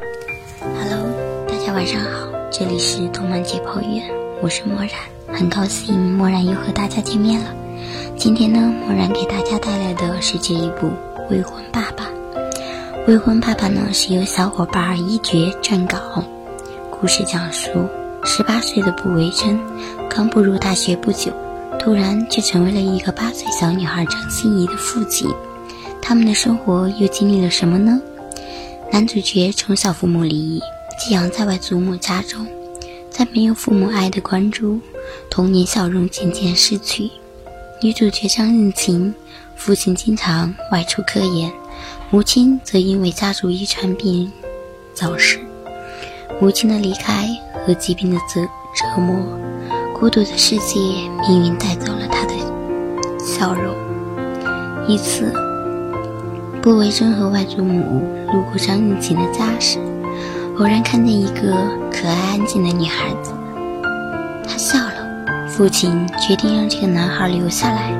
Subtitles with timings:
[0.00, 4.08] Hello，大家晚上好，这里是动漫解剖院，
[4.40, 4.90] 我是漠然，
[5.36, 7.46] 很高兴漠然又和大家见面了。
[8.16, 10.86] 今天呢，漠然给大家带来的是这一部
[11.30, 12.04] 《未婚爸爸》。
[13.06, 16.24] 《未婚爸爸》呢是由小伙伴一绝撰稿，
[16.90, 17.68] 故事讲述
[18.24, 19.58] 十八岁的卜维真
[20.08, 21.32] 刚步入大学不久，
[21.78, 25.28] 突然却成为了一个八岁小女孩张欣怡的父亲。
[26.00, 28.00] 他们的生活又经历了什么呢？
[28.92, 30.62] 男主角从小父母离异，
[30.98, 32.46] 寄养在外祖母家中，
[33.10, 34.78] 在没有父母爱的关注，
[35.30, 37.10] 童年笑容渐渐失去。
[37.80, 39.14] 女主角张映晴，
[39.56, 41.50] 父亲经常外出科研，
[42.10, 44.30] 母亲则因为家族遗传病
[44.92, 45.40] 早逝。
[46.38, 47.26] 母亲的离开
[47.64, 48.42] 和疾病的折
[48.76, 49.16] 折磨，
[49.98, 50.78] 孤独的世界，
[51.26, 52.34] 命运带走了她的
[53.18, 53.74] 笑容。
[54.86, 55.32] 一次。
[56.62, 59.80] 卜维真和外祖母路过张映晴的家时，
[60.56, 61.50] 偶然看见一个
[61.90, 63.32] 可爱安静的女孩子。
[64.46, 67.92] 她笑了，父亲决定让这个男孩留下来，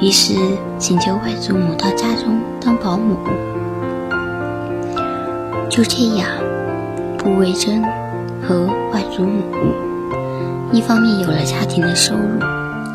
[0.00, 0.34] 于是
[0.78, 3.18] 请求外祖母到家中当保姆。
[5.68, 6.26] 就这样，
[7.18, 7.82] 卜维真
[8.48, 9.42] 和外祖母
[10.72, 12.40] 一方面有了家庭的收入，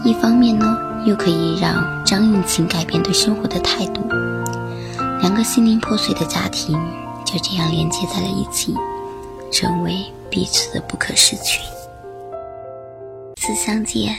[0.03, 0.65] 一方面呢
[1.05, 4.02] 又可以让张映晴改变对生活的态度。
[5.23, 6.77] 两个心灵破碎的家庭
[7.25, 8.75] 就这样连接在了一起，
[9.53, 11.61] 成为彼此的不可失去。
[13.38, 14.13] 次相见，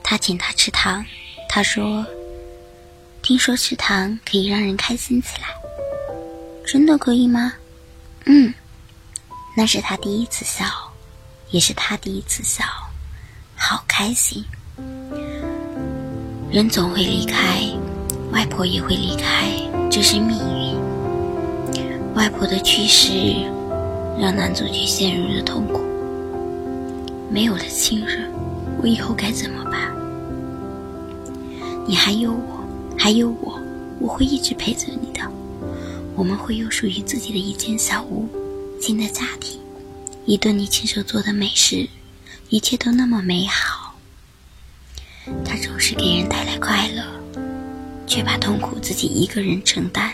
[0.00, 1.04] 他请他吃糖，
[1.48, 2.06] 他说
[3.20, 5.48] ：“听说吃糖可以让人开心起来，
[6.64, 7.54] 真的可以吗？”
[8.26, 8.54] 嗯，
[9.56, 10.66] 那是他第一次笑，
[11.50, 12.64] 也是他第一次笑，
[13.56, 14.44] 好开心。
[16.48, 17.60] 人总会离开，
[18.30, 19.50] 外婆也会离开。
[20.00, 20.78] 这是命运。
[22.14, 23.10] 外婆的去世
[24.16, 25.80] 让男主角陷入了痛苦。
[27.28, 28.30] 没有了亲人，
[28.80, 29.92] 我以后该怎么办？
[31.84, 32.64] 你还有我，
[32.96, 33.60] 还有我，
[33.98, 35.20] 我会一直陪着你的。
[36.14, 38.28] 我们会有属于自己的一间小屋，
[38.80, 39.58] 新的家庭，
[40.26, 41.88] 一顿你亲手做的美食，
[42.50, 43.96] 一切都那么美好。
[45.44, 47.02] 他总是给人带来快乐。
[48.08, 50.12] 却把痛苦自己一个人承担。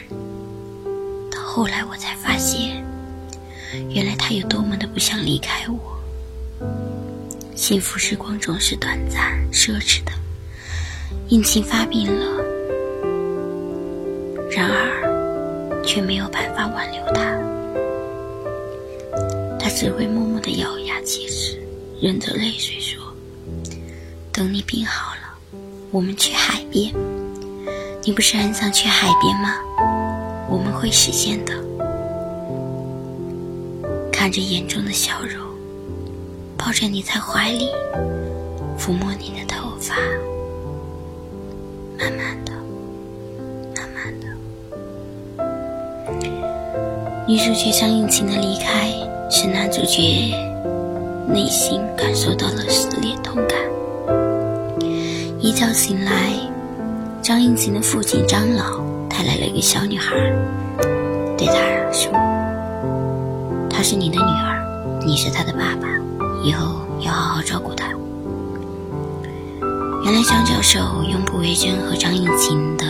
[1.31, 2.85] 到后来我才发现，
[3.89, 5.97] 原来他有多么的不想离开我。
[7.55, 10.13] 幸福时光总是短暂、奢侈的。
[11.29, 12.45] 应勤发病了，
[14.51, 17.39] 然而却没有办法挽留他。
[19.59, 21.59] 他只会默默的咬牙切齿，
[22.03, 23.03] 忍着泪水说
[24.31, 25.39] ：“等你病好了，
[25.91, 26.93] 我们去海边。”
[28.07, 29.57] 你不是很想去海边吗？
[30.51, 31.55] 我们会实现的。
[34.13, 35.43] 看着眼中的笑容，
[36.59, 37.71] 抱着你在怀里，
[38.79, 39.97] 抚摸你的头发，
[41.99, 42.53] 慢慢的，
[43.75, 44.27] 慢慢的。
[47.27, 48.91] 女主角张映晴的离开，
[49.31, 50.35] 使男主角
[51.27, 53.59] 内心感受到了撕裂痛感。
[55.41, 56.13] 一觉醒来。
[57.25, 60.15] 张映晴的父亲张老带来了一个小女孩，
[61.39, 61.55] 对她
[61.91, 62.13] 说
[63.71, 65.89] ：“她是你的女儿，你是她的爸爸，
[66.45, 67.89] 以后要好好照顾她。”
[70.05, 70.79] 原来张教授
[71.11, 72.85] 用卜维真和张映晴的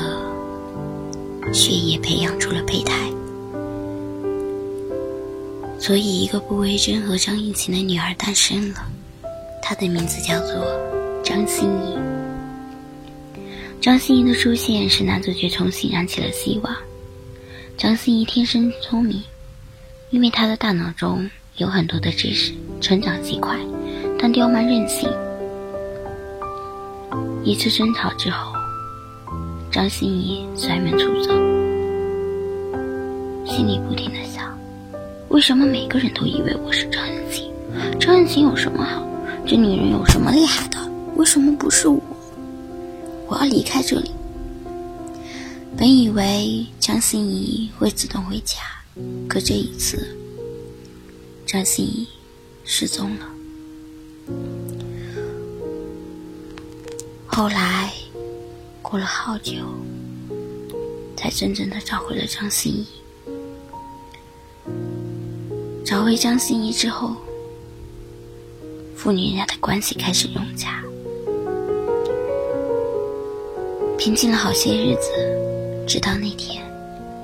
[1.53, 2.93] 血液培养出了胚胎，
[5.79, 8.81] 所以一个卜维真和张映晴的女儿诞生了，
[9.63, 10.57] 她的名字叫做
[11.23, 11.95] 张欣怡。
[13.85, 16.75] 张歆艺的出现使男主角重新燃起了希望。
[17.77, 19.23] 张歆艺天生聪明，
[20.09, 21.29] 因为他的大脑中
[21.59, 23.55] 有很多的知识，成长极快，
[24.19, 25.07] 但刁蛮任性。
[27.45, 28.55] 一次争吵之后，
[29.71, 31.35] 张歆艺摔门出走，
[33.45, 34.59] 心里不停的想：
[35.29, 37.53] 为什么每个人都以为我是张映晴？
[38.01, 39.07] 张映晴有什么好？
[39.47, 40.79] 这女人有什么厉害的？
[41.17, 42.03] 为什么不是我？
[43.27, 44.11] 我要离开这里。
[45.77, 48.59] 本以为张欣怡会自动回家，
[49.29, 50.17] 可这一次，
[51.45, 52.07] 张欣怡
[52.65, 53.27] 失踪了。
[57.27, 57.93] 后来，
[58.81, 59.55] 过了好久，
[61.17, 62.87] 才真正的找回了张欣怡。
[65.85, 67.17] 找回张欣怡之后，
[68.95, 70.81] 父女俩的关系开始融洽。
[73.97, 75.11] 平静了好些日子，
[75.87, 76.63] 直到那天，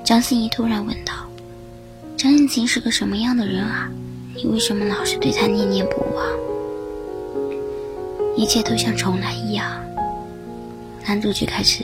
[0.03, 1.13] 张欣怡突然问道
[2.17, 3.91] ：“张艺兴是个什么样的人啊？
[4.35, 6.25] 你为什么老是对他念念不忘？
[8.35, 9.69] 一切都像重来一样。
[11.05, 11.83] 男主角开始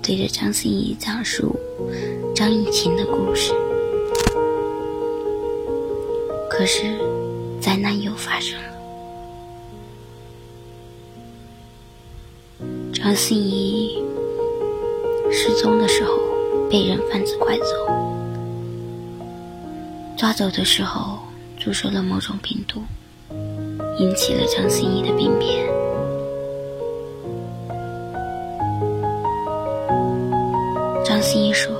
[0.00, 1.54] 对着张欣怡讲述
[2.34, 3.52] 张艺勤的故事，
[6.48, 6.96] 可是
[7.60, 8.68] 灾难又发生了。
[12.92, 13.99] 张欣怡
[15.32, 16.18] 失踪的时候
[16.68, 17.64] 被人贩子拐走，
[20.16, 21.18] 抓走的时候
[21.58, 22.82] 注射了某种病毒，
[23.98, 25.66] 引起了张歆艺的病变。
[31.04, 31.72] 张歆艺说：“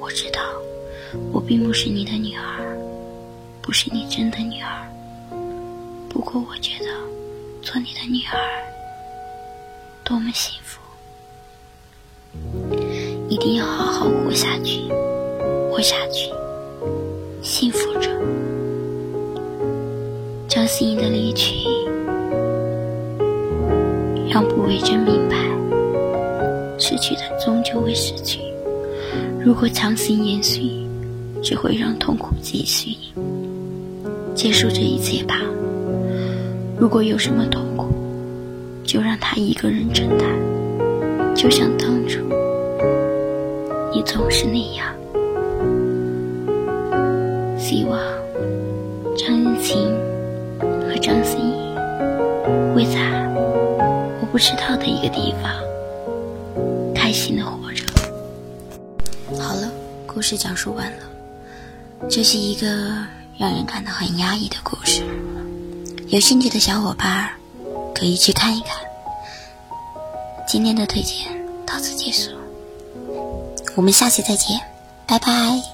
[0.00, 0.40] 我知道，
[1.32, 2.78] 我并不是你的女儿，
[3.60, 4.88] 不是你真的女儿。
[6.08, 6.86] 不过我觉得，
[7.62, 8.38] 做你的女儿。”
[10.04, 10.80] 多么幸福！
[13.28, 14.80] 一定要好好活下去，
[15.70, 16.30] 活下去，
[17.42, 18.10] 幸福着。
[20.48, 21.54] 张歆艺的离去，
[24.30, 25.36] 让卜为真明白，
[26.78, 28.40] 失去的终究会失去。
[29.44, 30.86] 如果强行延续，
[31.42, 32.96] 只会让痛苦继续。
[34.34, 35.40] 结束这一切吧。
[36.78, 37.86] 如果有什么痛苦，
[38.84, 40.28] 就让他一个人承担，
[41.44, 42.20] 就像当初，
[43.92, 44.86] 你总是那样。
[47.58, 48.00] 希望
[49.14, 49.76] 张艺勤
[50.58, 51.52] 和张歆艺
[52.74, 53.28] 会在
[54.22, 55.52] 我不知道的一个地方
[56.94, 57.84] 开心的活着。
[59.38, 59.70] 好了，
[60.06, 62.08] 故事讲述完了。
[62.08, 62.66] 这是一个
[63.36, 65.02] 让人感到很压抑的故事，
[66.08, 67.28] 有兴趣的小伙伴
[67.94, 68.78] 可以去看一看。
[70.54, 71.26] 今天的推荐
[71.66, 72.30] 到此结束，
[73.74, 74.56] 我们下期再见，
[75.04, 75.73] 拜拜。